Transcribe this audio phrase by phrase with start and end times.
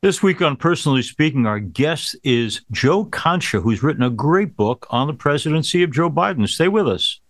[0.00, 4.86] This week on Personally Speaking, our guest is Joe Concha, who's written a great book
[4.90, 6.48] on the presidency of Joe Biden.
[6.48, 7.20] Stay with us.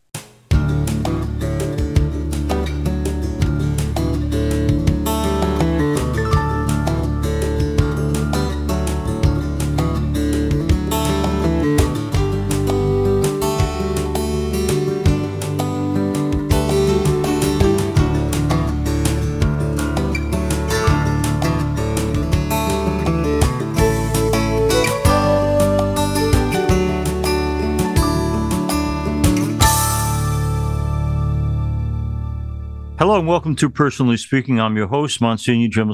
[33.39, 34.61] Welcome to Personally Speaking.
[34.61, 35.93] I'm your host, Monsignor Jim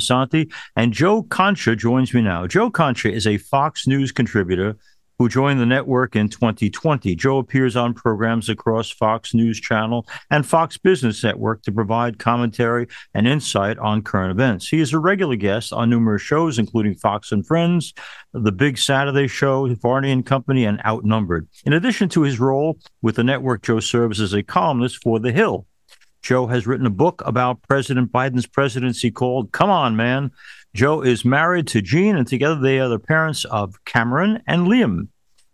[0.77, 2.47] and Joe Concha joins me now.
[2.47, 4.79] Joe Concha is a Fox News contributor
[5.19, 7.15] who joined the network in 2020.
[7.15, 12.87] Joe appears on programs across Fox News Channel and Fox Business Network to provide commentary
[13.13, 14.67] and insight on current events.
[14.67, 17.93] He is a regular guest on numerous shows, including Fox and Friends,
[18.33, 21.47] The Big Saturday Show, Varney and Company, and Outnumbered.
[21.67, 25.31] In addition to his role with the network, Joe serves as a columnist for The
[25.31, 25.67] Hill
[26.25, 30.31] Joe has written a book about President Biden's presidency called Come On, Man.
[30.73, 35.09] Joe is married to Jean, and together they are the parents of Cameron and Liam.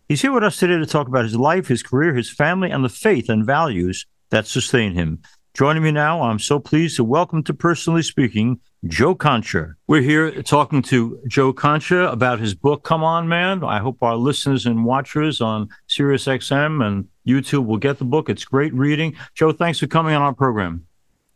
[0.06, 2.84] He's here with us today to talk about his life, his career, his family, and
[2.84, 5.18] the faith and values that sustain him.
[5.54, 9.74] Joining me now, I'm so pleased to welcome to Personally Speaking, Joe Concha.
[9.88, 13.62] We're here talking to Joe Concha about his book, Come On Man.
[13.62, 18.30] I hope our listeners and watchers on SiriusXM and YouTube will get the book.
[18.30, 19.16] It's great reading.
[19.34, 20.86] Joe, thanks for coming on our program.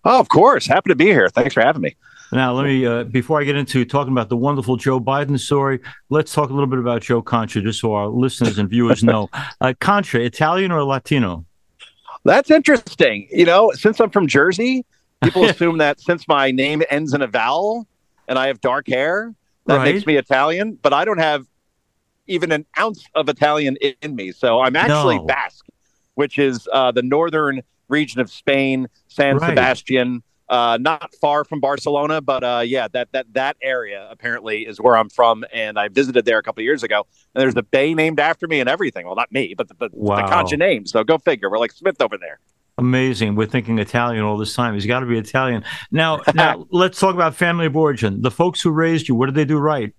[0.05, 0.67] Oh, of course.
[0.67, 1.29] Happy to be here.
[1.29, 1.97] Thanks for having me.
[2.33, 5.81] Now, let me, uh, before I get into talking about the wonderful Joe Biden story,
[6.09, 9.29] let's talk a little bit about Joe Concha, just so our listeners and viewers know.
[9.61, 11.45] Uh, Concha, Italian or Latino?
[12.25, 13.29] That's interesting.
[13.31, 14.87] You know, since I'm from Jersey,
[15.25, 17.87] people assume that since my name ends in a vowel
[18.29, 19.35] and I have dark hair,
[19.67, 19.95] that right.
[19.95, 21.47] makes me Italian, but I don't have
[22.27, 24.33] even an ounce of Italian in me.
[24.33, 25.27] So I'm actually no.
[25.27, 25.67] Basque
[26.15, 29.51] which is uh, the northern region of Spain, San right.
[29.51, 30.23] Sebastian.
[30.47, 34.95] Uh, not far from Barcelona, but uh, yeah, that that that area apparently is where
[34.95, 37.07] I'm from, and I visited there a couple years ago.
[37.35, 39.07] And there's a bay named after me and everything.
[39.07, 40.17] Well, not me, but the, but wow.
[40.17, 40.85] the Concha name.
[40.85, 41.49] So go figure.
[41.49, 42.41] We're like Smith over there.
[42.77, 43.37] Amazing.
[43.37, 44.75] We're thinking Italian all this time.
[44.75, 45.65] He's got to be Italian.
[45.91, 48.23] Now, now let's talk about family of origin.
[48.23, 49.95] The folks who raised you, what did they do right?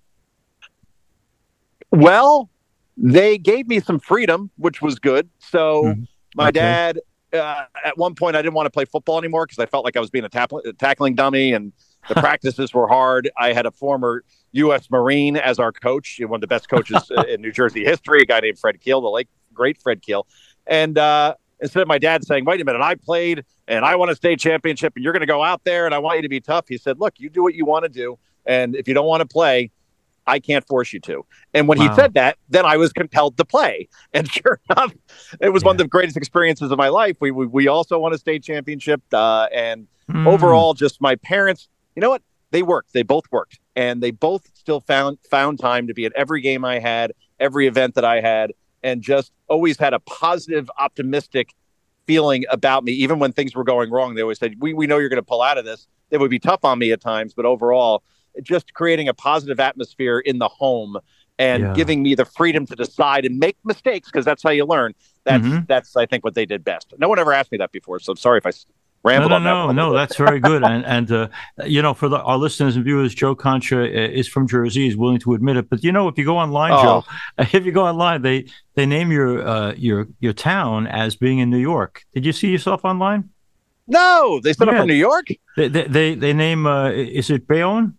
[1.90, 2.50] Well,
[2.96, 5.28] they gave me some freedom, which was good.
[5.38, 5.84] So.
[5.84, 6.02] Mm-hmm
[6.36, 6.60] my okay.
[6.60, 7.00] dad,
[7.32, 9.96] uh, at one point, I didn't want to play football anymore because I felt like
[9.96, 11.72] I was being a, tap- a tackling dummy and
[12.08, 13.30] the practices were hard.
[13.38, 14.22] I had a former
[14.52, 14.90] U.S.
[14.90, 18.40] Marine as our coach, one of the best coaches in New Jersey history, a guy
[18.40, 20.26] named Fred Keel, the late great Fred Keel.
[20.66, 24.08] And uh, instead of my dad saying, "Wait a minute, I played and I won
[24.08, 26.28] a state championship, and you're going to go out there and I want you to
[26.28, 28.94] be tough," he said, "Look, you do what you want to do, and if you
[28.94, 29.70] don't want to play,
[30.26, 31.24] I can't force you to.
[31.54, 31.88] And when wow.
[31.88, 33.88] he said that, then I was compelled to play.
[34.12, 34.94] And sure enough,
[35.40, 35.66] it was yeah.
[35.66, 37.16] one of the greatest experiences of my life.
[37.20, 40.26] We we, we also won a state championship, uh, and mm.
[40.26, 41.68] overall, just my parents.
[41.94, 42.22] You know what?
[42.50, 42.94] They worked.
[42.94, 46.64] They both worked, and they both still found found time to be at every game
[46.64, 48.52] I had, every event that I had,
[48.82, 51.54] and just always had a positive, optimistic
[52.06, 54.14] feeling about me, even when things were going wrong.
[54.14, 56.30] They always said, "We we know you're going to pull out of this." They would
[56.30, 58.02] be tough on me at times, but overall,
[58.42, 60.98] just creating a positive atmosphere in the home
[61.38, 61.74] and yeah.
[61.74, 64.94] giving me the freedom to decide and make mistakes because that's how you learn.
[65.24, 65.64] That's mm-hmm.
[65.66, 66.94] that's I think what they did best.
[66.98, 68.52] No one ever asked me that before, so I'm sorry if I
[69.06, 69.72] rambled no, no, on that.
[69.74, 70.62] No, no, that's very good.
[70.64, 71.28] and and uh,
[71.64, 74.84] you know, for the, our listeners and viewers, Joe Concha uh, is from Jersey.
[74.84, 75.70] He's willing to admit it.
[75.70, 76.82] But you know, if you go online, oh.
[76.82, 77.04] Joe,
[77.52, 81.50] if you go online, they they name your uh, your your town as being in
[81.50, 82.04] New York.
[82.14, 83.30] Did you see yourself online?
[83.88, 84.72] No, they set yeah.
[84.74, 85.28] up from New York.
[85.56, 87.96] They they they, they name uh, is it Bayonne?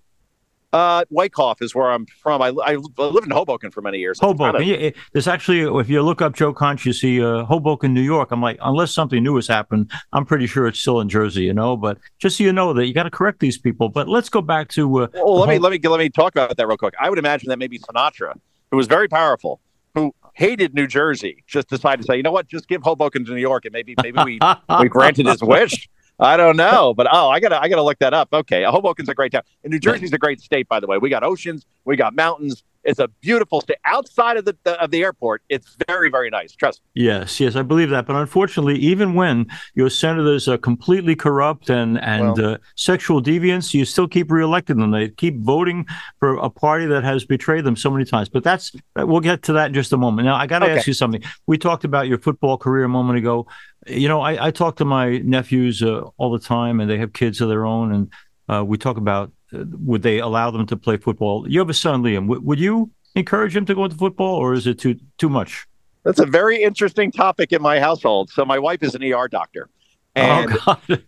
[0.73, 2.41] Uh, Wyckoff is where I'm from.
[2.41, 4.19] I, I lived in Hoboken for many years.
[4.19, 4.59] Hoboken.
[4.59, 4.81] Kind of...
[4.81, 8.31] yeah, there's actually, if you look up Joe Concha, you see uh, Hoboken, New York.
[8.31, 11.53] I'm like, unless something new has happened, I'm pretty sure it's still in Jersey, you
[11.53, 11.77] know.
[11.77, 13.87] But just so you know that you got to correct these people.
[13.87, 15.03] But let's go back to.
[15.03, 16.95] Uh, well, let me let me let me talk about that real quick.
[16.99, 18.33] I would imagine that maybe Sinatra,
[18.69, 19.61] who was very powerful,
[19.95, 23.31] who hated New Jersey, just decided to say, you know what, just give Hoboken to
[23.31, 24.39] New York, and maybe maybe we
[24.81, 25.87] we granted his wish.
[26.19, 28.29] I don't know, but oh, I gotta I gotta look that up.
[28.33, 30.97] Okay, Hoboken's a great town, and New Jersey's a great state, by the way.
[30.97, 32.63] We got oceans, we got mountains.
[32.83, 35.43] It's a beautiful state outside of the, the, of the airport.
[35.49, 36.55] It's very very nice.
[36.55, 37.03] Trust me.
[37.03, 38.07] Yes, yes, I believe that.
[38.07, 43.73] But unfortunately, even when your senators are completely corrupt and and well, uh, sexual deviants,
[43.73, 44.91] you still keep reelecting them.
[44.91, 45.85] They keep voting
[46.19, 48.29] for a party that has betrayed them so many times.
[48.29, 50.25] But that's we'll get to that in just a moment.
[50.25, 50.77] Now, I got to okay.
[50.77, 51.21] ask you something.
[51.45, 53.47] We talked about your football career a moment ago.
[53.89, 57.13] You know, I, I talk to my nephews uh, all the time, and they have
[57.13, 58.11] kids of their own, and
[58.49, 61.49] uh, we talk about would they allow them to play football?
[61.49, 62.23] You have a son, Liam.
[62.27, 65.65] W- would you encourage him to go into football, or is it too too much?
[66.03, 68.29] That's a very interesting topic in my household.
[68.29, 69.69] So my wife is an ER doctor,
[70.15, 71.03] Oh, and God.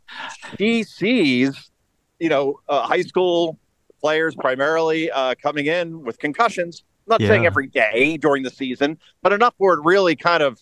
[0.57, 1.71] she sees,
[2.19, 3.59] you know, uh, high school
[4.01, 6.83] players primarily uh, coming in with concussions.
[7.07, 10.59] I'm not saying every day during the season, but enough where it really kind of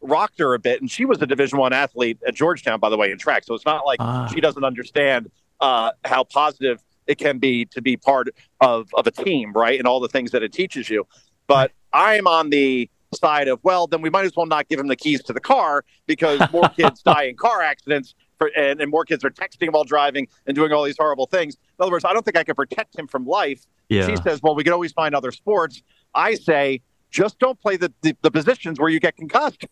[0.00, 0.80] rocked her a bit.
[0.80, 3.44] And she was a Division One athlete at Georgetown, by the way, in track.
[3.44, 4.26] So it's not like Ah.
[4.32, 5.30] she doesn't understand
[5.60, 8.28] uh, how positive it can be to be part
[8.60, 9.78] of of a team, right?
[9.78, 11.06] And all the things that it teaches you.
[11.46, 14.86] But I'm on the side of well, then we might as well not give him
[14.86, 18.14] the keys to the car because more kids die in car accidents.
[18.38, 21.56] For, and, and more kids are texting while driving and doing all these horrible things.
[21.78, 23.66] In other words, I don't think I can protect him from life.
[23.90, 24.06] yeah.
[24.06, 25.82] She says, well, we can always find other sports.
[26.14, 26.80] I say,
[27.10, 29.66] just don't play the, the, the positions where you get concussed.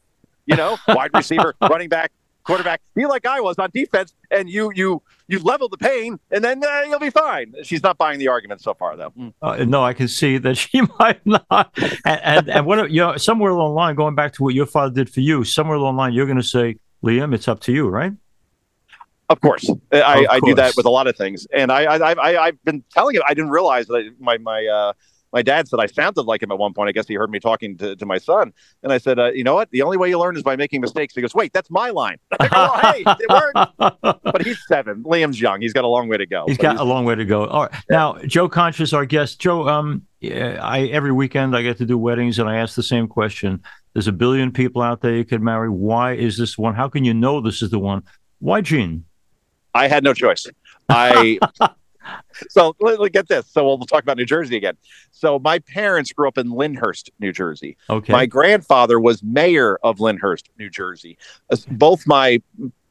[0.48, 2.10] You know, wide receiver, running back,
[2.48, 2.80] quarterback.
[2.94, 6.64] Be like I was on defense, and you you you level the pain, and then
[6.64, 7.54] uh, you'll be fine.
[7.62, 9.10] She's not buying the argument so far, though.
[9.10, 9.34] Mm.
[9.42, 11.70] Uh, no, I can see that she might not.
[12.04, 14.66] And and, and what you know, somewhere along the line, going back to what your
[14.66, 17.60] father did for you, somewhere along the line, you're going to say, Liam, it's up
[17.60, 18.12] to you, right?
[19.28, 22.12] Of course, I, Of I do that with a lot of things, and I, I,
[22.12, 23.22] I I've been telling him.
[23.28, 24.92] I didn't realize that my my uh,
[25.32, 26.88] my dad said I sounded like him at one point.
[26.88, 28.52] I guess he heard me talking to, to my son,
[28.82, 29.70] and I said, uh, you know what?
[29.70, 31.14] The only way you learn is by making mistakes.
[31.14, 32.16] He goes, wait, that's my line.
[32.40, 34.22] Go, well, hey, it worked.
[34.24, 35.02] But he's seven.
[35.04, 35.60] Liam's young.
[35.60, 36.44] He's got a long way to go.
[36.46, 37.46] He's got a long way to go.
[37.46, 37.74] All right.
[37.90, 39.40] Now, Joe Concha, our guest.
[39.40, 43.08] Joe, um, I every weekend I get to do weddings, and I ask the same
[43.08, 43.62] question.
[43.92, 45.68] There's a billion people out there you could marry.
[45.68, 46.74] Why is this one?
[46.74, 48.02] How can you know this is the one?
[48.38, 49.04] Why Jean?
[49.74, 50.46] I had no choice.
[50.88, 51.38] I
[52.48, 53.46] so let, let- get this.
[53.50, 54.76] So we'll talk about New Jersey again.
[55.10, 57.76] So my parents grew up in Lyndhurst, New Jersey.
[57.88, 58.12] Okay.
[58.12, 61.18] My grandfather was mayor of Lyndhurst, New Jersey.
[61.70, 62.42] Both my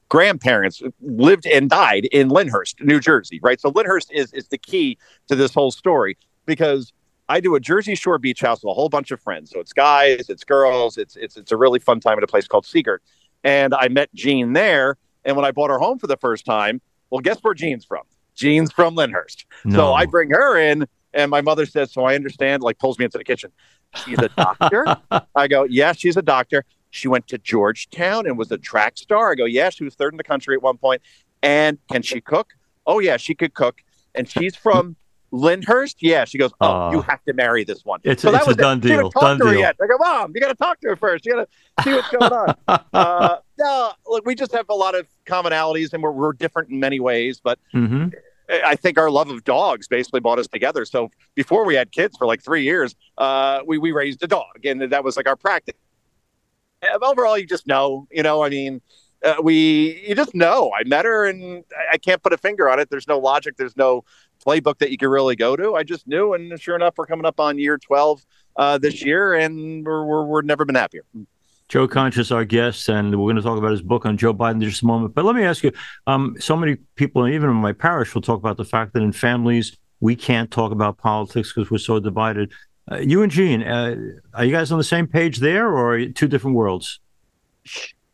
[0.10, 3.40] grandparents lived and died in Lyndhurst, New Jersey.
[3.42, 3.60] Right.
[3.60, 4.98] So Lyndhurst is is the key
[5.28, 6.94] to this whole story because
[7.30, 9.52] I do a Jersey Shore beach house with a whole bunch of friends.
[9.52, 12.48] So it's guys, it's girls, it's it's it's a really fun time at a place
[12.48, 13.04] called Sea Girt.
[13.44, 14.98] And I met Jean there.
[15.26, 18.04] And when I bought her home for the first time, well, guess where Jean's from?
[18.38, 19.46] Jean's from Lyndhurst.
[19.66, 19.76] no.
[19.78, 23.06] So I bring her in, and my mother says, "So I understand." Like pulls me
[23.06, 23.52] into the kitchen.
[23.96, 24.86] She's a doctor.
[25.36, 29.32] I go, "Yeah, she's a doctor." She went to Georgetown and was a track star.
[29.32, 31.02] I go, "Yeah, she was third in the country at one point."
[31.44, 32.54] And can she cook?
[32.86, 33.82] Oh yeah, she could cook.
[34.16, 34.96] And she's from
[35.32, 35.96] Lyndhurst.
[36.00, 36.52] Yeah, she goes.
[36.62, 36.92] Oh, Aw.
[36.92, 38.00] you have to marry this one.
[38.04, 38.62] It's- so that it's a was it.
[38.62, 39.10] done haven't deal.
[39.10, 39.54] Done deal.
[39.60, 39.76] Yet.
[39.82, 41.26] I go, Mom, you got to talk to her first.
[41.26, 41.48] You got
[41.78, 42.56] to see what's going on
[42.94, 46.80] uh, no, look, we just have a lot of commonalities, and we're, we're different in
[46.80, 47.42] many ways.
[47.44, 48.08] But hmm
[48.50, 50.86] I think our love of dogs basically brought us together.
[50.86, 54.66] So before we had kids for like three years, uh, we we raised a dog,
[54.66, 55.76] and that was like our practice.
[56.82, 58.44] Uh, Overall, you just know, you know.
[58.44, 58.82] I mean,
[59.24, 60.72] uh, we you just know.
[60.80, 62.90] I met her, and I, I can't put a finger on it.
[62.90, 63.58] There's no logic.
[63.58, 64.06] There's no
[64.46, 65.76] playbook that you can really go to.
[65.76, 69.34] I just knew, and sure enough, we're coming up on year twelve uh, this year,
[69.34, 71.04] and we're, we're we're never been happier.
[71.70, 74.56] Joe Concha, our guest, and we're going to talk about his book on Joe Biden
[74.56, 75.14] in just a moment.
[75.14, 75.72] But let me ask you:
[76.06, 79.12] um, so many people, even in my parish, will talk about the fact that in
[79.12, 82.52] families we can't talk about politics because we're so divided.
[82.90, 83.96] Uh, you and Jean, uh,
[84.34, 87.00] are you guys on the same page there, or two different worlds?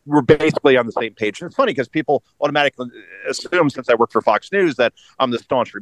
[0.06, 1.42] we're basically on the same page.
[1.42, 2.88] It's funny because people automatically
[3.28, 5.72] assume, since I work for Fox News, that I'm the staunch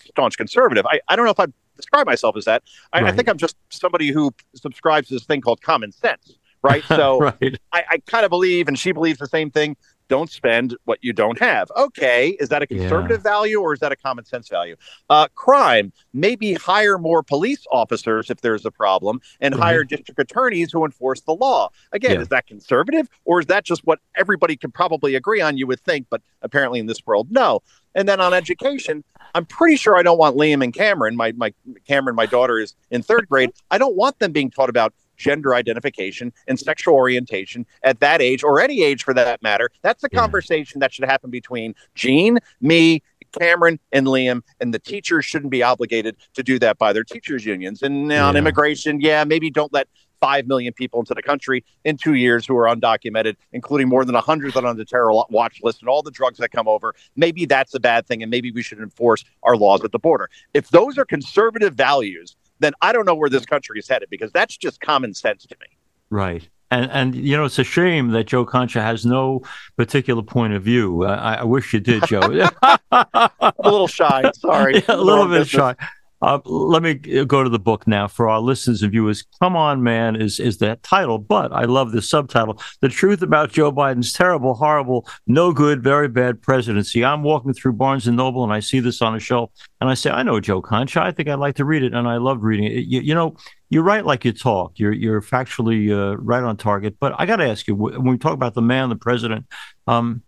[0.00, 0.84] staunch conservative.
[0.86, 1.46] I, I don't know if I
[1.76, 2.62] describe myself as that.
[2.92, 6.84] I, I think I'm just somebody who subscribes to this thing called common sense, right?
[6.88, 7.58] So right.
[7.72, 9.76] I, I kind of believe, and she believes the same thing.
[10.08, 11.70] Don't spend what you don't have.
[11.76, 12.78] Okay, is that a Yeah.
[12.78, 14.74] conservative value or is that a common sense value?
[15.10, 19.62] Uh, crime, maybe hire more police officers if there's a problem, and Right.
[19.64, 21.68] hire district attorneys who enforce the law.
[21.92, 22.22] Again, Yeah.
[22.22, 25.58] is that conservative or is that just what everybody can probably agree on?
[25.58, 27.60] You would think, but apparently in this world, no.
[27.94, 31.16] And then on education, I'm pretty sure I don't want Liam and Cameron.
[31.16, 31.52] My my
[31.86, 33.50] Cameron, my daughter is in third grade.
[33.70, 38.42] I don't want them being taught about gender identification and sexual orientation at that age
[38.42, 39.70] or any age for that matter.
[39.82, 40.20] That's a Yeah.
[40.20, 43.02] conversation that should happen between Jean, me,
[43.38, 47.44] Cameron, and Liam, and the teachers shouldn't be obligated to do that by their teachers'
[47.44, 47.82] unions.
[47.82, 48.38] And on Yeah.
[48.38, 49.88] immigration, yeah, maybe don't let
[50.20, 54.14] five million people into the country in two years who are undocumented, including more than
[54.14, 56.66] a hundred that are on the terror watch list and all the drugs that come
[56.66, 56.94] over.
[57.14, 60.28] Maybe that's a bad thing, and maybe we should enforce our laws at the border.
[60.54, 64.32] If those are conservative values, then I don't know where this country is headed because
[64.32, 65.66] that's just common sense to me.
[66.10, 66.48] Right.
[66.70, 69.40] And and you know it's a shame that Joe Concha has no
[69.78, 71.04] particular point of view.
[71.04, 72.20] I, I wish you did, Joe.
[72.92, 73.30] A
[73.64, 74.30] little shy.
[74.34, 75.48] Sorry, Yeah, a little bit business.
[75.48, 75.74] shy.
[76.20, 79.24] Uh, let me go to the book now for our listeners and viewers.
[79.40, 83.52] Come on, man, is is that title, but I love the subtitle: "The Truth About
[83.52, 88.42] Joe Biden's Terrible, Horrible, No Good, Very Bad Presidency." I'm walking through Barnes and Noble
[88.42, 91.00] and I see this on a shelf, and I say, "I know Joe Concha.
[91.00, 92.86] I think I'd like to read it," and I love reading it.
[92.86, 93.36] You, you know,
[93.70, 94.72] you write like you talk.
[94.76, 96.96] You're you're factually uh, right on target.
[96.98, 99.46] But I got to ask you, when we talk about the man, the president,
[99.86, 100.22] um,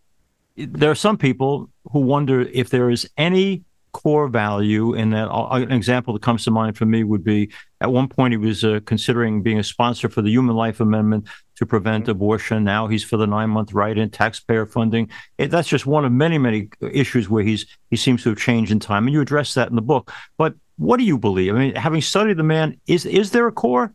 [0.57, 5.29] there are some people who wonder if there is any core value in that.
[5.29, 8.37] Uh, an example that comes to mind for me would be at one point he
[8.37, 12.13] was uh, considering being a sponsor for the Human Life Amendment to prevent mm-hmm.
[12.13, 12.65] abortion.
[12.65, 15.09] Now he's for the nine month right in taxpayer funding.
[15.39, 18.73] It, that's just one of many, many issues where he's he seems to have changed
[18.73, 19.07] in time.
[19.07, 20.13] And you address that in the book.
[20.39, 21.55] But what do you believe?
[21.55, 23.95] I mean, having studied the man, is is there a core?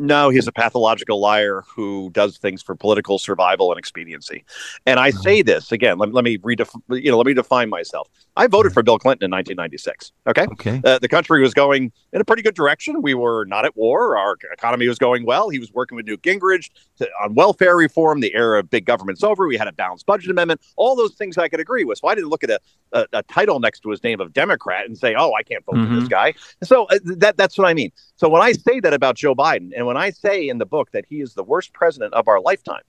[0.00, 4.44] No, he's a pathological liar who does things for political survival and expediency.
[4.86, 5.98] And I say this again.
[5.98, 8.08] Let, let me redef- you know, let me define myself.
[8.38, 10.12] I voted for Bill Clinton in 1996.
[10.28, 10.46] Okay.
[10.52, 10.80] Okay.
[10.84, 13.02] Uh, the country was going in a pretty good direction.
[13.02, 14.16] We were not at war.
[14.16, 15.48] Our economy was going well.
[15.48, 18.20] He was working with Newt Gingrich to, on welfare reform.
[18.20, 19.48] The era of big government's over.
[19.48, 20.60] We had a balanced budget amendment.
[20.76, 21.98] All those things I could agree with.
[21.98, 22.60] So I didn't look at a,
[22.92, 25.74] a, a title next to his name of Democrat and say, "Oh, I can't vote
[25.74, 25.94] mm-hmm.
[25.94, 27.90] for this guy." So uh, that that's what I mean.
[28.14, 30.92] So when I say that about Joe Biden, and when I say in the book
[30.92, 32.82] that he is the worst president of our lifetime,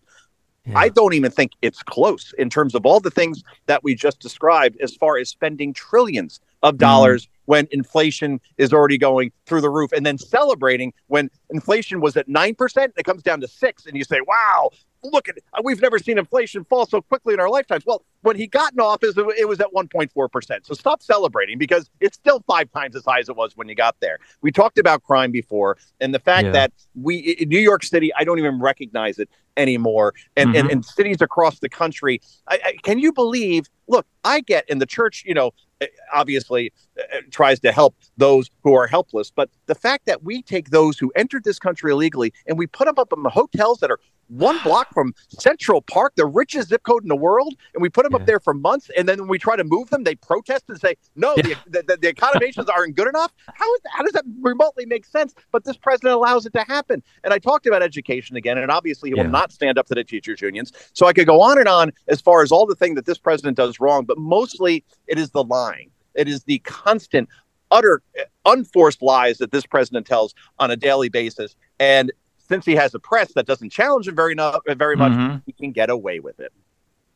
[0.70, 0.78] yeah.
[0.78, 4.20] I don't even think it's close in terms of all the things that we just
[4.20, 6.80] described as far as spending trillions of mm.
[6.80, 7.30] dollars mm.
[7.46, 12.28] when inflation is already going through the roof and then celebrating when inflation was at
[12.28, 14.72] 9% and it comes down to 6 and you say, "Wow,
[15.04, 15.44] look at it.
[15.64, 18.80] We've never seen inflation fall so quickly in our lifetimes." Well, when he got in
[18.80, 20.66] office, it was at 1.4%.
[20.66, 23.76] So stop celebrating because it's still five times as high as it was when you
[23.76, 24.20] got there.
[24.42, 26.52] We talked about crime before and the fact yeah.
[26.52, 30.14] that we in New York City, I don't even recognize it anymore.
[30.36, 30.60] And, mm-hmm.
[30.60, 33.68] and, and, cities across the country, I, I, can you believe?
[33.88, 35.52] Look, I get in the church, you know,
[35.82, 39.32] eh, obviously uh, tries to help those who are helpless.
[39.32, 42.86] But the fact that we take those who entered this country illegally and we put
[42.86, 44.00] them up in the hotels that are
[44.30, 48.04] one block from Central Park, the richest zip code in the world, and we put
[48.04, 48.20] them yeah.
[48.20, 48.90] up there for months.
[48.96, 51.56] And then when we try to move them, they protest and say, no, yeah.
[51.68, 53.32] the, the, the, accommodations aren't good enough.
[53.54, 55.34] How, is, how does that remotely make sense?
[55.52, 57.04] But this president allows it to happen.
[57.24, 59.24] And I talked about education again, and obviously he yeah.
[59.24, 60.72] will not stand up to the teachers' unions.
[60.94, 63.18] So I could go on and on as far as all the things that this
[63.18, 65.90] president does wrong, but mostly it is the lying.
[66.16, 67.30] It is the constant,
[67.72, 68.02] utter,
[68.46, 71.56] unforced lies that this president tells on a daily basis.
[71.80, 72.12] And
[72.50, 74.36] since he has a press that doesn't challenge him very
[74.76, 75.38] very much, mm-hmm.
[75.46, 76.52] he can get away with it.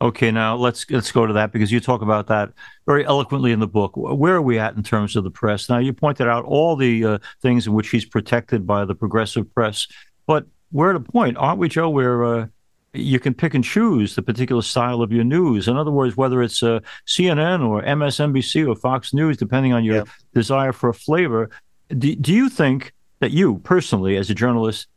[0.01, 2.51] Okay, now let's let's go to that because you talk about that
[2.85, 3.93] very eloquently in the book.
[3.95, 5.69] Where are we at in terms of the press?
[5.69, 9.53] Now, you pointed out all the uh, things in which he's protected by the progressive
[9.53, 9.87] press,
[10.27, 12.47] but we're at a point, aren't we, Joe, where uh,
[12.93, 15.67] you can pick and choose the particular style of your news.
[15.67, 20.03] In other words, whether it's uh, CNN or MSNBC or Fox News, depending on your
[20.33, 21.49] desire for a flavor,
[21.97, 24.87] do, do you think that you personally, as a journalist,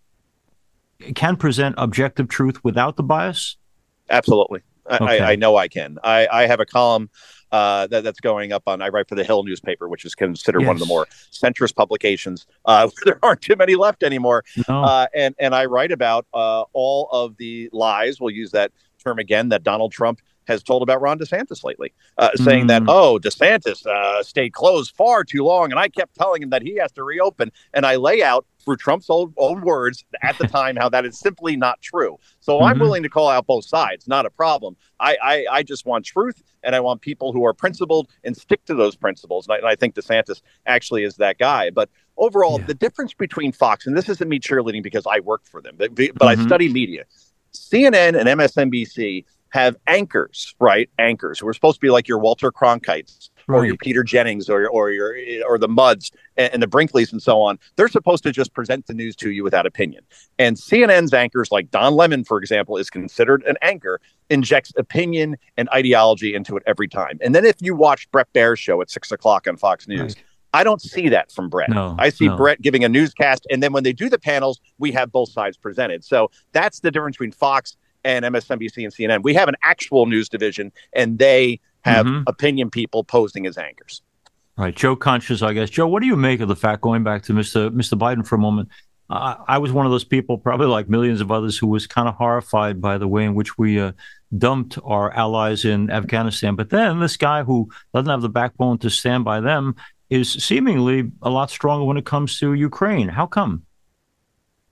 [1.15, 3.57] can present objective truth without the bias?
[4.09, 4.63] Absolutely.
[4.91, 5.21] Okay.
[5.21, 5.99] I, I, know I can.
[6.05, 7.11] I, I have a column
[7.51, 8.83] uh, that, that's going up on.
[8.83, 10.67] I write for the Hill newspaper, which is considered yes.
[10.67, 12.47] one of the more centrist publications.
[12.65, 14.85] Uh, there aren't too many left anymore, no.
[14.85, 18.21] uh, and and I write about uh, all of the lies.
[18.21, 18.73] We'll use that
[19.03, 22.69] term again that Donald Trump has told about Ron DeSantis lately, uh, saying mm.
[22.69, 25.71] that, oh, DeSantis uh, stayed closed far too long.
[25.71, 27.51] And I kept telling him that he has to reopen.
[27.75, 31.19] And I lay out through Trump's old, old words at the time how that is
[31.19, 32.19] simply not true.
[32.41, 32.65] So mm-hmm.
[32.65, 34.77] I'm willing to call out both sides, not a problem.
[34.99, 38.65] I, I, I, just want truth and I want people who are principled and stick
[38.65, 39.47] to those principles.
[39.47, 41.71] And I, and I think DeSantis actually is that guy.
[41.71, 42.67] But overall, yeah.
[42.67, 45.95] the difference between Fox, and this isn't me cheerleading because I worked for them, but,
[45.95, 46.41] but mm-hmm.
[46.41, 47.05] I study media.
[47.53, 49.25] CNN and MSNBC
[49.57, 50.91] have anchors, right?
[50.99, 53.59] Anchors who are supposed to be like your Walter Cronkites right.
[53.59, 55.17] or your Peter Jennings or your or your
[55.49, 57.59] or the Mudds and, and, the Brinkleys and so on.
[57.77, 60.05] They're supposed to just present the news to you without opinion.
[60.39, 63.99] And CNN's anchors, like Don Lemon, for example, is considered an anchor,
[64.29, 67.19] injects opinion and ideology into it every time.
[67.23, 70.17] And then if you watch Bret Baier's show at six o'clock on Fox News.
[70.17, 70.25] Right.
[70.55, 71.69] I don't see that from Bret.
[71.69, 72.37] No, I see no.
[72.37, 75.59] Bret giving a newscast, and then when they do the panels, we have both sides
[75.59, 76.03] presented.
[76.03, 79.23] So that's the difference between Fox and MSNBC and CNN.
[79.23, 82.23] We have an actual news division, and they have mm-hmm.
[82.29, 84.01] opinion people posing as anchors.
[84.57, 85.69] Right, Joe Concha's, I guess.
[85.69, 86.81] Joe, what do you make of the fact?
[86.81, 87.69] Going back to Mr.
[87.71, 87.99] Mr.
[87.99, 88.71] Biden for a moment,
[89.11, 92.09] uh, I was one of those people, probably like millions of others, who was kind
[92.09, 93.93] of horrified by the way in which we uh,
[94.39, 96.55] dumped our allies in Afghanistan.
[96.55, 99.75] But then this guy who doesn't have the backbone to stand by them
[100.09, 103.09] is seemingly a lot stronger when it comes to Ukraine.
[103.09, 103.66] How come?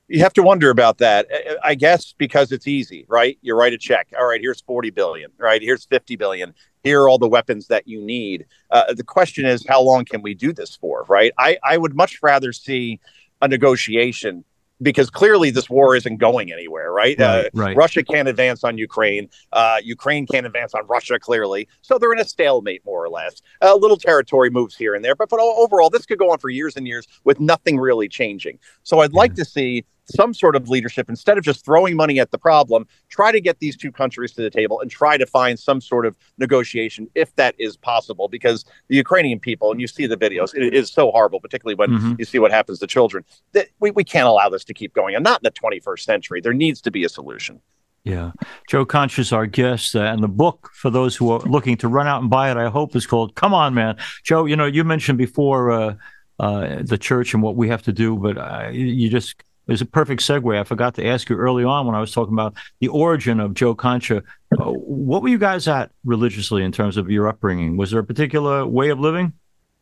[0.09, 1.27] You have to wonder about that.
[1.63, 3.39] I guess because it's easy, right?
[3.43, 4.09] You write a check.
[4.19, 5.63] All right, here's 40 billion, right?
[5.63, 6.55] Here's 50 billion.
[6.83, 8.47] Here are all the weapons that you need.
[8.71, 11.33] Uh, the question is, how long can we do this for, right?
[11.39, 13.01] I, I would much rather see
[13.41, 14.45] a negotiation
[14.83, 17.19] because clearly this war isn't going anywhere, right?
[17.19, 17.77] Right, uh, right.
[17.77, 19.29] Russia can't advance on Ukraine.
[19.53, 21.69] Uh, Ukraine can't advance on Russia, clearly.
[21.83, 23.41] So they're in a stalemate, more or less.
[23.61, 26.51] A little territory moves here and there, but, but overall, this could go on for
[26.51, 28.59] years and years with nothing really changing.
[28.83, 32.31] So I'd like to see some sort of leadership instead of just throwing money at
[32.31, 35.59] the problem try to get these two countries to the table and try to find
[35.59, 40.07] some sort of negotiation if that is possible because the ukrainian people and you see
[40.07, 42.15] the videos it is so horrible particularly when mm-hmm.
[42.19, 45.15] you see what happens to children that we, we can't allow this to keep going
[45.15, 47.61] and not in the 21st century there needs to be a solution
[48.05, 48.33] yeah.
[48.69, 49.97] Joe Concha is our guest.
[49.97, 52.57] Uh, and the book, for those who are looking to run out and buy it,
[52.59, 53.97] I hope is called Come On, Man.
[54.23, 55.95] Joe, you know, you mentioned before uh,
[56.39, 59.87] uh, the church and what we have to do, but uh, you just it's a
[59.87, 60.59] perfect segue.
[60.59, 63.55] I forgot to ask you early on when I was talking about the origin of
[63.55, 64.23] Joe Concha.
[64.59, 67.77] Uh, what were you guys at religiously in terms of your upbringing?
[67.77, 69.33] Was there a particular way of living?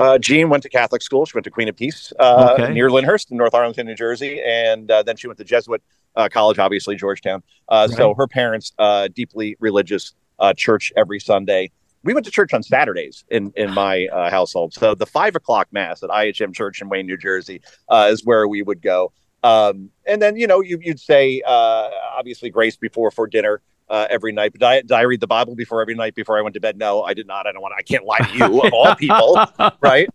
[0.02, 1.24] Uh, Jean went to Catholic school.
[1.26, 2.72] She went to Queen of Peace uh, okay.
[2.72, 5.80] near Lyndhurst in North Arlington, New Jersey, and uh, then she went to Jesuit
[6.16, 7.42] uh, college, obviously Georgetown.
[7.68, 7.96] Uh, right.
[7.96, 10.14] So her parents, uh, deeply religious,
[10.56, 11.70] church every Sunday.
[12.02, 14.74] We went to church on Saturdays in in my household.
[14.74, 17.60] So the five o'clock mass at IHM Church in Wayne, New Jersey,
[17.92, 19.12] is where we would go.
[19.42, 24.06] Um, and then, you know, you, would say, uh, obviously, grace before for dinner uh,
[24.08, 24.52] every night.
[24.52, 26.78] But I, did I, read the Bible before every night before I went to bed?
[26.78, 27.46] No, I did not.
[27.46, 27.74] I don't want.
[27.76, 29.38] I can't lie to you of all people,
[29.80, 30.08] right?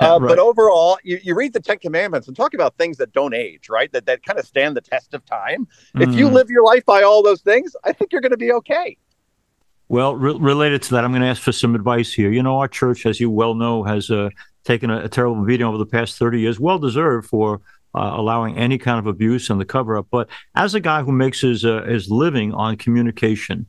[0.00, 0.28] Uh, right?
[0.28, 3.68] But overall, you, you read the Ten Commandments and talk about things that don't age,
[3.68, 3.92] right?
[3.92, 5.68] That that kind of stand the test of time.
[5.94, 6.08] Mm.
[6.08, 6.32] If you mm.
[6.32, 8.96] live your life by all those things, I think you're going to be okay.
[9.88, 12.30] Well, re- related to that, I'm going to ask for some advice here.
[12.30, 14.30] You know, our church, as you well know, has uh,
[14.64, 17.60] taken a, a terrible beating over the past 30 years, well deserved for
[17.94, 20.06] uh, allowing any kind of abuse and the cover up.
[20.10, 23.66] But as a guy who makes his uh, his living on communication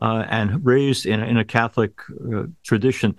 [0.00, 1.92] uh, and raised in, in a Catholic
[2.32, 3.16] uh, tradition,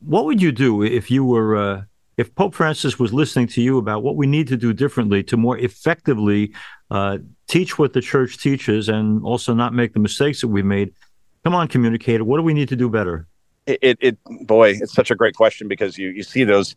[0.00, 1.82] what would you do if you were uh,
[2.16, 5.36] if Pope Francis was listening to you about what we need to do differently to
[5.36, 6.52] more effectively
[6.90, 7.18] uh,
[7.48, 10.92] teach what the Church teaches and also not make the mistakes that we made?
[11.44, 12.24] Come on, communicator.
[12.24, 13.26] What do we need to do better?
[13.66, 16.74] It, it boy, it's such a great question because you you see those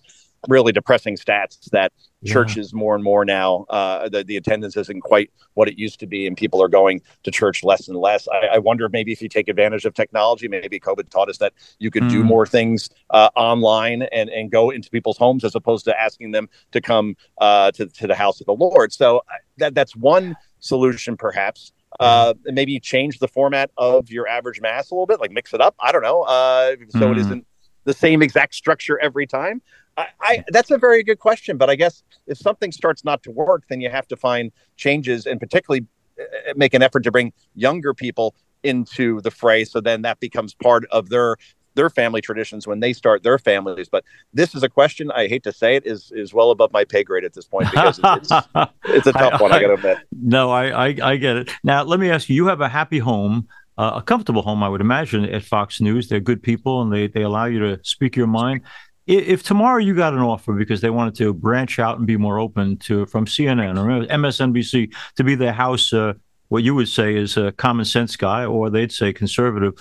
[0.47, 1.91] really depressing stats that
[2.23, 2.33] yeah.
[2.33, 6.07] churches more and more now uh, the, the attendance isn't quite what it used to
[6.07, 9.21] be and people are going to church less and less i, I wonder maybe if
[9.21, 12.09] you take advantage of technology maybe covid taught us that you could mm.
[12.09, 16.31] do more things uh, online and, and go into people's homes as opposed to asking
[16.31, 19.21] them to come uh, to, to the house of the lord so
[19.57, 24.95] that, that's one solution perhaps uh, maybe change the format of your average mass a
[24.95, 25.75] little bit, like mix it up.
[25.79, 26.23] I don't know.
[26.23, 27.11] Uh, so mm.
[27.11, 27.45] it isn't
[27.83, 29.61] the same exact structure every time.
[29.97, 33.31] I, I, that's a very good question, but I guess if something starts not to
[33.31, 35.85] work, then you have to find changes and particularly
[36.19, 39.65] uh, uh, make an effort to bring younger people into the fray.
[39.65, 41.37] So then that becomes part of their
[41.75, 43.89] their family traditions when they start their families.
[43.89, 46.85] But this is a question I hate to say it is is well above my
[46.85, 48.47] pay grade at this point because it's, it's,
[48.85, 49.51] it's a tough I, one.
[49.51, 49.97] I got to admit.
[50.11, 51.51] No, I, I, I get it.
[51.63, 53.47] Now let me ask you: You have a happy home.
[53.77, 56.07] Uh, a comfortable home, I would imagine, at Fox News.
[56.07, 58.61] They're good people and they, they allow you to speak your mind
[59.05, 62.39] if tomorrow you got an offer because they wanted to branch out and be more
[62.39, 66.13] open to from CNN or MSNBC to be their house, uh,
[66.47, 69.73] what you would say is a common sense guy, or they'd say conservative,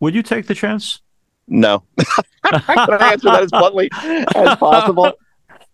[0.00, 1.00] would you take the chance?
[1.46, 1.82] No.
[1.98, 5.12] Can I answer that as bluntly as possible?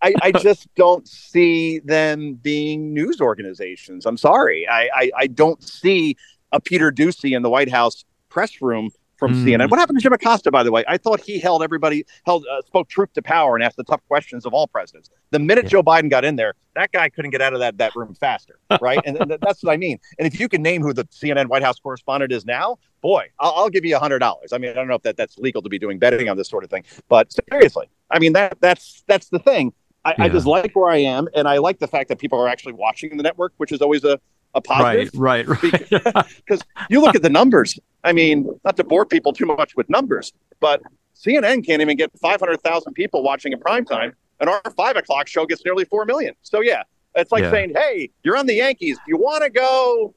[0.01, 4.07] I, I, just don't see them being news organizations.
[4.07, 4.67] I'm sorry.
[4.67, 6.17] I, I, I don't see
[6.51, 9.45] a Peter Doocy in the White House press room from mm.
[9.45, 9.69] CNN.
[9.69, 10.83] What happened to Jim Acosta, by the way?
[10.87, 14.01] I thought he held everybody, held uh, spoke truth to power and asked the tough
[14.07, 15.11] questions of all presidents.
[15.29, 15.69] The minute yeah.
[15.69, 18.57] Joe Biden got in there, that guy couldn't get out of that that room faster,
[18.81, 18.99] right?
[19.05, 19.99] and, and, that's what I mean.
[20.17, 23.53] And if you can name who the CNN White House correspondent is now, boy, I'll,
[23.55, 24.53] I'll give you a hundred dollars.
[24.53, 26.49] I mean, I don't know if that that's legal to be doing betting on this
[26.49, 29.71] sort of thing, but seriously, I mean that that's that's the thing.
[30.03, 30.23] I, yeah.
[30.23, 32.73] I just like where I am, and I like the fact that people are actually
[32.73, 34.19] watching the network, which is always a
[34.53, 35.11] a positive.
[35.13, 36.25] Right, right, right.
[36.37, 37.79] Because you look at the numbers.
[38.03, 40.81] I mean, not to bore people too much with numbers, but
[41.15, 45.45] CNN can't even get 500,000 people watching in prime time, and our five o'clock show
[45.45, 46.33] gets nearly 4 million.
[46.41, 46.83] So, yeah,
[47.15, 47.51] it's like yeah.
[47.51, 48.97] saying, hey, you're on the Yankees.
[49.07, 50.13] You want to go?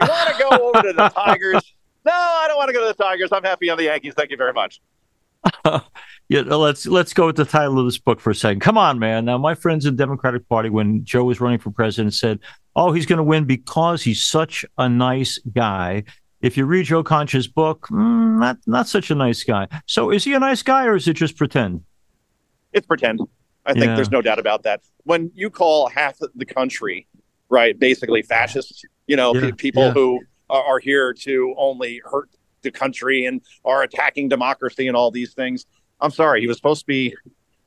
[0.00, 1.74] You want to go over to the Tigers?
[2.04, 3.30] No, I don't want to go to the Tigers.
[3.32, 4.14] I'm happy on the Yankees.
[4.16, 4.80] Thank you very much.
[6.28, 8.60] yeah, let's let's go with the title of this book for a second.
[8.60, 9.24] Come on, man.
[9.24, 12.40] Now, my friends in the Democratic Party, when Joe was running for president, said,
[12.78, 16.04] "Oh, he's going to win because he's such a nice guy."
[16.40, 19.66] If you read Joe Concha's book, mm, not not such a nice guy.
[19.86, 21.82] So, is he a nice guy, or is it just pretend?
[22.72, 23.20] It's pretend.
[23.66, 23.96] I think yeah.
[23.96, 24.80] there's no doubt about that.
[25.04, 27.06] When you call half the country
[27.48, 27.78] right?
[27.78, 28.82] Basically, fascists.
[29.06, 29.92] You know, Yeah, people yeah.
[29.92, 32.30] who are, are here to only hurt
[32.62, 35.66] the country and are attacking democracy and all these things.
[36.00, 37.16] I'm sorry, he was supposed to be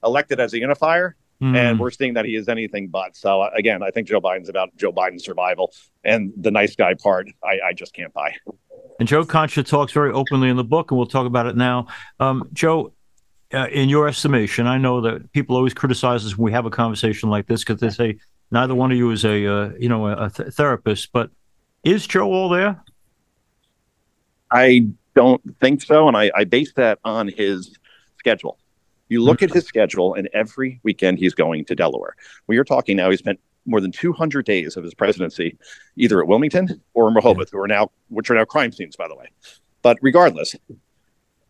[0.04, 1.56] elected as a unifier, Hmm.
[1.56, 3.18] and we're seeing that he is anything but.
[3.18, 5.74] So uh, again, I think Joe Biden's about Joe Biden's survival,
[6.04, 8.36] and the nice guy part, I, I just can't buy.
[9.00, 11.88] And Joe Concha talks very openly in the book, and we'll talk about it now.
[12.20, 12.94] Um, Joe,
[13.52, 16.70] uh, in your estimation, I know that people always criticize us when we have a
[16.70, 18.20] conversation like this because they say
[18.52, 21.32] neither one of you is a uh, you know a th- therapist, but
[21.84, 22.80] is Joe all there?
[24.52, 27.80] I don't think so, and I, I base that on his
[28.20, 28.60] schedule.
[29.12, 32.16] You look at his schedule, and every weekend he's going to Delaware.
[32.48, 33.10] We are talking now.
[33.10, 35.58] He spent more than 200 days of his presidency
[35.98, 39.10] either at Wilmington or in Rehoboth, who are now which are now crime scenes, by
[39.10, 39.26] the way.
[39.82, 40.56] But regardless,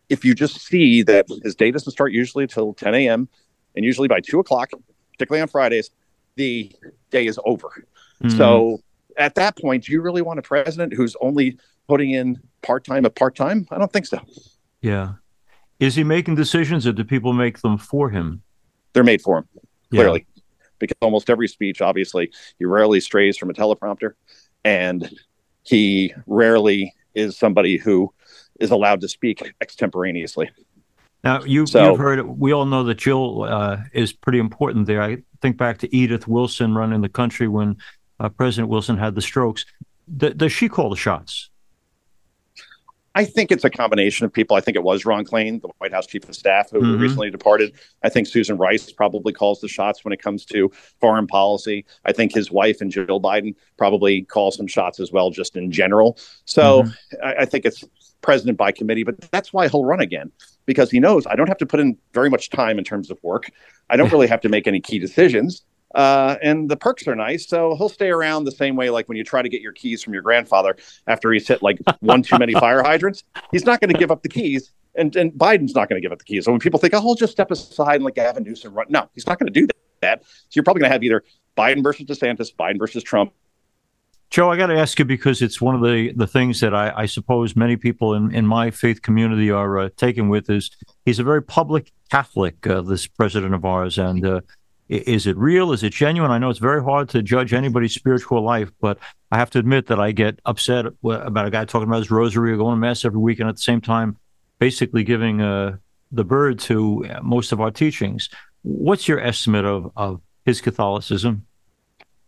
[0.08, 3.28] if you just see that his day doesn't start usually till 10 a.m.
[3.76, 4.72] and usually by two o'clock,
[5.12, 5.90] particularly on Fridays,
[6.34, 6.74] the
[7.10, 7.70] day is over.
[8.24, 8.36] Mm.
[8.36, 8.80] So
[9.16, 13.04] at that point, do you really want a president who's only putting in part time
[13.04, 13.68] a part time?
[13.70, 14.18] I don't think so.
[14.80, 15.12] yeah,
[15.82, 18.40] is he making decisions, or do people make them for him?
[18.92, 19.48] They're made for him,
[19.90, 20.02] Yeah.
[20.02, 20.26] clearly,
[20.78, 24.12] because almost every speech, obviously, he rarely strays from a teleprompter,
[24.64, 25.10] and
[25.64, 28.12] he rarely is somebody who
[28.60, 30.50] is allowed to speak extemporaneously.
[31.24, 35.02] Now, you, So- you've heard, we all know that Jill uh, is pretty important there.
[35.02, 37.76] I think back to Edith Wilson running the country when
[38.20, 39.64] uh, President Wilson had the strokes.
[40.16, 41.50] D- does she call the shots?
[43.14, 44.56] I think it's a combination of people.
[44.56, 47.00] I think it was Ron Klain, the White House chief of staff, who Mhm.
[47.00, 47.72] recently departed.
[48.02, 50.70] I think Susan Rice probably calls the shots when it comes to
[51.00, 51.84] foreign policy.
[52.04, 55.70] I think his wife and Jill Biden probably call some shots as well, just in
[55.70, 56.16] general.
[56.46, 56.84] So
[57.22, 57.84] I, I think it's
[58.22, 60.30] president by committee, but that's why he'll run again
[60.64, 63.18] because he knows I don't have to put in very much time in terms of
[63.22, 63.50] work.
[63.90, 65.62] I don't really have to make any key decisions.
[65.94, 68.90] Uh, and the perks are nice, so he'll stay around the same way.
[68.90, 70.76] Like when you try to get your keys from your grandfather
[71.06, 74.22] after he's hit like one too many fire hydrants, he's not going to give up
[74.22, 76.44] the keys, and and Biden's not going to give up the keys.
[76.44, 79.08] So when people think, oh, he'll just step aside and let Gavin Newsom run, no,
[79.14, 79.66] he's not going to do
[80.00, 80.24] that.
[80.24, 81.24] So you're probably going to have either
[81.56, 83.32] Biden versus DeSantis, Biden versus Trump.
[84.30, 86.90] Joe, I got to ask you because it's one of the, the things that I,
[86.96, 90.70] I suppose many people in, in my faith community are uh, taken with is
[91.04, 93.98] he's a very public Catholic, uh, this president of ours.
[93.98, 94.40] And uh,
[94.88, 95.72] is it real?
[95.72, 96.30] Is it genuine?
[96.30, 98.98] I know it's very hard to judge anybody's spiritual life, but
[99.30, 102.52] I have to admit that I get upset about a guy talking about his rosary
[102.52, 104.18] or going to mass every week and at the same time
[104.58, 105.76] basically giving uh,
[106.12, 108.28] the bird to uh, most of our teachings.
[108.62, 111.46] What's your estimate of, of his Catholicism?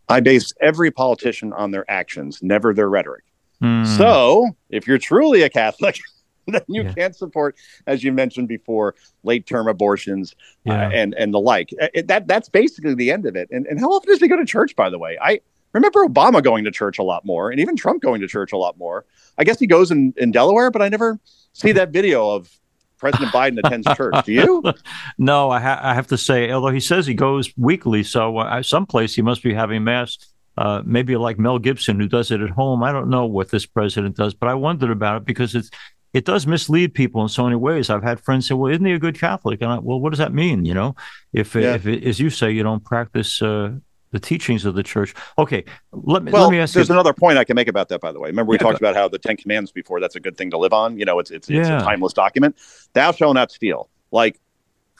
[0.08, 3.24] I base every politician on their actions, never their rhetoric.
[3.60, 3.84] Hmm.
[3.84, 5.98] So if you're truly a Catholic,
[6.54, 6.92] then you Yeah.
[6.92, 10.86] can't support, as you mentioned before, late term abortions yeah.
[10.88, 11.70] uh, and and the like.
[11.80, 13.48] Uh, it- that that's basically the end of it.
[13.50, 14.76] And and how often does he go to church?
[14.76, 15.40] By the way, I
[15.72, 18.56] remember Obama going to church a lot more, and even Trump going to church a
[18.58, 19.04] lot more.
[19.38, 21.18] I guess he goes in in Delaware, but I never
[21.52, 22.50] see that video of
[22.98, 24.14] President Biden attends church.
[24.24, 24.62] Do you?
[25.18, 28.62] No, I, ha- I have to say, although he says he goes weekly, so uh,
[28.62, 30.18] someplace he must be having mass.
[30.56, 32.84] Uh, maybe like Mel Gibson, who does it at home.
[32.84, 35.68] I don't know what this president does, but I wondered about it because it's
[36.14, 37.90] it does mislead people in so many ways.
[37.90, 40.20] I've had friends say, "Well, isn't he a good Catholic?" And I, well, what does
[40.20, 40.64] that mean?
[40.64, 40.94] You know,
[41.32, 41.74] if Yeah.
[41.74, 43.72] if as you say, you don't practice uh,
[44.12, 45.14] the teachings of the church.
[45.38, 46.94] Okay, let me Well, let me ask there's you.
[46.94, 48.00] another point I can make about that.
[48.00, 50.00] By the way, remember we Yeah, talked about how the Ten Commandments before.
[50.00, 50.98] That's a good thing to live on.
[50.98, 52.56] You know, it's it's, it's a timeless document.
[52.94, 53.90] Thou shalt not steal.
[54.12, 54.40] Like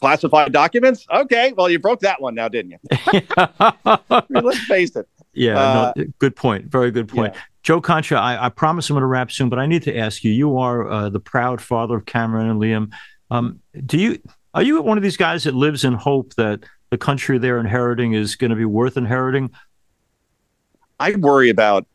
[0.01, 1.07] classified documents.
[1.13, 2.79] Okay, well you broke that one now, didn't you?
[3.09, 3.15] I
[4.29, 5.09] mean, let's face it.
[5.35, 6.67] Yeah, Uh, no, good point.
[6.67, 7.35] Very good point.
[7.63, 10.23] Joe Concha, I, I promise I'm going to wrap soon, but I need to ask
[10.23, 10.31] you.
[10.33, 12.93] You are uh, the proud father of Cameron and Liam.
[13.31, 14.19] Um, do you
[14.53, 18.13] are you one of these guys that lives in hope that the country they're inheriting
[18.13, 19.51] is going to be worth inheriting?
[21.01, 21.87] I worry about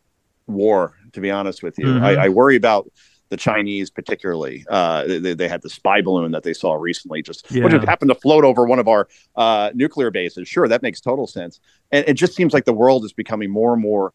[0.47, 0.93] war.
[1.13, 2.01] To be honest with you, Mhm.
[2.03, 2.91] I, I worry about
[3.29, 4.65] the Chinese, particularly.
[4.69, 8.15] Uh, they, they had the spy balloon that they saw recently, just which happened to
[8.15, 10.47] float over one of our uh, nuclear bases.
[10.47, 11.59] Sure, that makes total sense.
[11.91, 14.13] And it just seems like the world is becoming more and more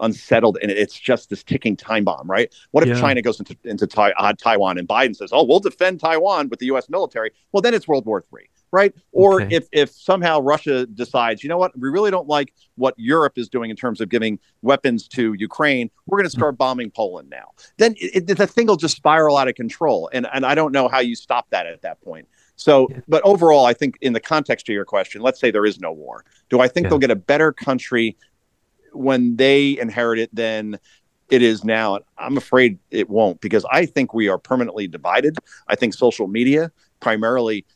[0.00, 2.54] unsettled, and it's just this ticking time bomb, right?
[2.72, 3.00] What if Yeah.
[3.00, 6.58] China goes into into Tai- uh, Taiwan and Biden says, "Oh, we'll defend Taiwan with
[6.60, 6.88] the U.S.
[6.90, 7.30] military"?
[7.52, 8.94] Well, then it's World War Three, right?
[9.12, 9.56] Or Okay.
[9.56, 13.48] if if somehow Russia decides, you know what, we really don't like what Europe is
[13.48, 16.40] doing in terms of giving weapons to Ukraine, we're going to hmm.
[16.40, 17.52] start bombing Poland now.
[17.78, 20.72] Then it, it, the thing will just spiral out of control, and and I don't
[20.72, 22.28] know how you stop that at that point.
[22.56, 23.00] So, Yeah.
[23.06, 25.92] but overall, I think in the context of your question, let's say there is no
[25.92, 26.24] war.
[26.48, 26.90] Do I think Yeah.
[26.90, 28.16] they'll get a better country
[28.92, 30.78] when they inherit it than
[31.28, 31.98] it is now?
[32.16, 35.36] I'm afraid it won't because I think we are permanently divided.
[35.68, 37.66] I think social media primarily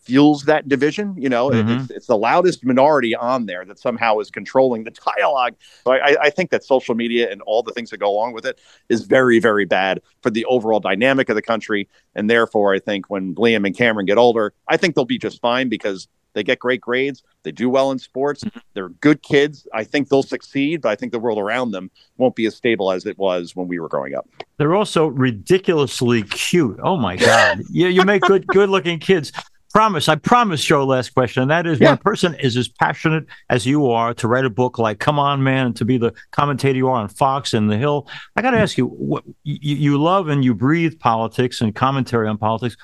[0.00, 1.14] fuels that division.
[1.16, 1.82] You know, mm-hmm.
[1.82, 5.54] it's, it's the loudest minority on there that somehow is controlling the dialogue.
[5.84, 8.46] So I, I think that social media and all the things that go along with
[8.46, 11.88] it is very, very bad for the overall dynamic of the country.
[12.14, 15.40] And therefore, I think when Liam and Cameron get older, I think they'll be just
[15.40, 17.22] fine because they get great grades.
[17.42, 18.44] They do well in sports.
[18.44, 18.58] Mm-hmm.
[18.74, 19.66] They're good kids.
[19.74, 22.92] I think they'll succeed, but I think the world around them won't be as stable
[22.92, 24.28] as it was when we were growing up.
[24.58, 26.78] They're also ridiculously cute.
[26.82, 27.62] Oh my God.
[27.70, 29.32] you, you make good good looking kids.
[29.72, 31.42] Promise, I promise, Joe, last question.
[31.42, 31.90] And that is yeah.
[31.90, 35.18] when a person is as passionate as you are to write a book like Come
[35.18, 38.08] On Man and to be the commentator you are on Fox and The Hill.
[38.34, 42.26] I got to ask you, what, you, you love and you breathe politics and commentary
[42.26, 42.76] on politics.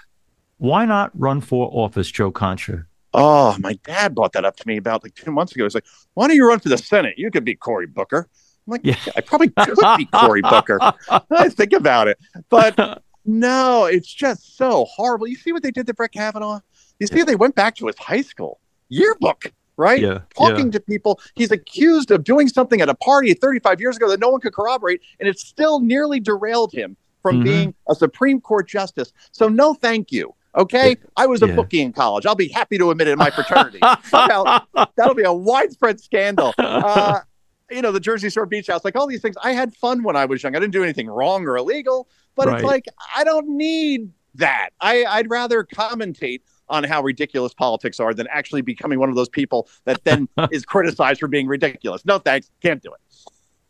[0.58, 2.86] Why not run for office, Joe Concha?
[3.12, 5.64] Oh, my dad brought that up to me about like two months ago.
[5.64, 7.14] He's like, why don't you run for the Senate?
[7.16, 8.28] You could be Cory Booker.
[8.66, 8.96] I'm like, yeah.
[9.16, 10.78] I probably could be Cory Booker.
[11.30, 12.18] I think about it.
[12.48, 15.26] But no, it's just so horrible.
[15.26, 16.60] You see what they did to Brett Kavanaugh?
[16.98, 20.00] You see, they went back to his high school yearbook, right?
[20.00, 20.20] Yeah.
[20.36, 20.72] Talking yeah.
[20.72, 21.20] to people.
[21.34, 24.54] He's accused of doing something at a party 35 years ago that no one could
[24.54, 27.44] corroborate, and it still nearly derailed him from mm-hmm.
[27.44, 29.12] being a Supreme Court justice.
[29.32, 30.34] So, no, thank you.
[30.56, 31.54] Okay, I was a yeah.
[31.54, 32.24] bookie in college.
[32.24, 33.78] I'll be happy to admit it in my fraternity.
[34.10, 36.54] that'll be a widespread scandal.
[36.66, 37.20] Uh,
[37.70, 39.36] you know, the Jersey Shore Beach House, like all these things.
[39.42, 40.54] I had fun when I was young.
[40.54, 42.56] I didn't do anything wrong or illegal, but right.
[42.56, 44.70] it's like I don't need that.
[44.80, 49.28] I, I'd rather commentate on how ridiculous politics are than actually becoming one of those
[49.28, 52.04] people that then is criticized for being ridiculous.
[52.04, 53.00] No thanks, can't do it.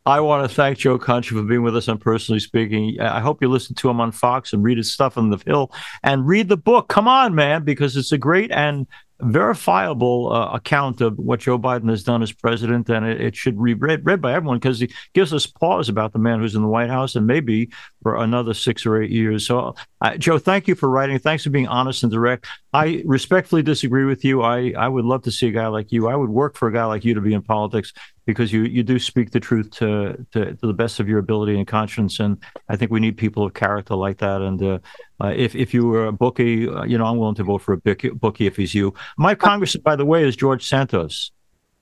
[0.05, 2.97] I want to thank Joe Concha for being with us on Personally Speaking.
[3.01, 5.69] I hope you listen to him on Fox and read his stuff on the Hill
[6.01, 6.87] and read the book.
[6.87, 8.87] Come on, man, because it's a great and
[9.21, 13.61] verifiable uh, account of what Joe Biden has done as president, and it, it should
[13.61, 16.61] be read, read by everyone because he gives us pause about the man who's in
[16.61, 17.69] the White House and maybe
[18.03, 19.45] for another six or eight years.
[19.47, 21.19] So, uh, Joe, thank you for writing.
[21.19, 22.47] Thanks for being honest and direct.
[22.73, 24.43] I respectfully disagree with you.
[24.43, 26.07] I, I would love to see a guy like you.
[26.07, 27.93] I would work for a guy like you to be in politics
[28.27, 31.57] because you, you do speak the truth to, to, to the best of your ability
[31.57, 32.19] and conscience.
[32.19, 32.37] And
[32.69, 34.41] I think we need people of character like that.
[34.41, 34.79] And uh,
[35.23, 37.73] uh, if if you were a bookie, uh, you know, I'm willing to vote for
[37.73, 38.93] a bookie if he's you.
[39.17, 41.31] My congressman, by the way, is George Santos.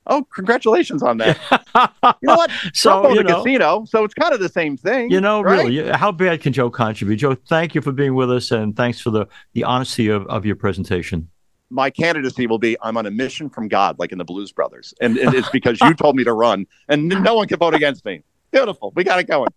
[0.07, 1.39] Oh, congratulations on that!
[2.21, 2.51] you know what?
[2.75, 5.09] So you know, casino, so it's kind of the same thing.
[5.09, 5.65] You know, right?
[5.65, 7.17] really, how bad can Joe contribute?
[7.17, 10.45] Joe, thank you for being with us, and thanks for the the honesty of, of
[10.45, 11.27] your presentation.
[11.69, 14.93] My candidacy will be: I'm on a mission from God, like in the Blues Brothers,
[15.01, 18.21] and, it's because you told me to run, and no one can vote against me.
[18.51, 19.49] Beautiful, we got it going.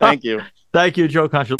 [0.00, 0.40] Thank you.
[0.72, 1.56] thank you, Joe Concha.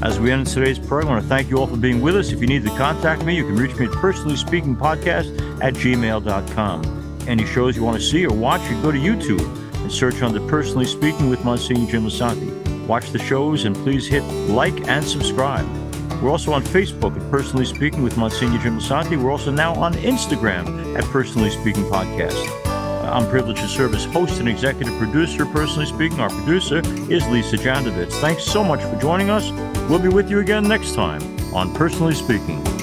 [0.00, 2.30] As we end today's program, I want to thank you all for being with us.
[2.30, 5.74] If you need to contact me, you can reach me at personally speaking podcast at
[5.74, 7.24] gmail.com.
[7.26, 9.44] Any shows you want to see or watch, you go to YouTube
[9.82, 12.86] and search under Personally Speaking with Monsignor Jim Lisante.
[12.86, 15.66] Watch the shows and please hit like and subscribe.
[16.22, 19.22] We're also on Facebook at Personally Speaking with Monsignor Jim Lisante.
[19.22, 22.44] We're also now on Instagram at Personally Speaking Podcast.
[22.66, 26.18] Uh, I'm privileged to serve as host and executive producer, personally speaking.
[26.18, 26.78] Our producer
[27.10, 28.12] is Lisa Jandovitz.
[28.20, 29.50] Thanks so much for joining us.
[29.88, 31.22] We'll be with you again next time
[31.54, 32.77] on Personally Speaking.